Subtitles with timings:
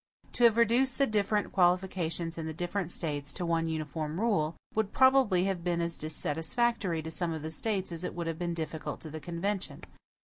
[0.31, 4.91] To have reduced the different qualifications in the different States to one uniform rule, would
[4.93, 8.55] probably have been as dissatisfactory to some of the States as it would have been
[8.55, 9.81] difficult to the convention.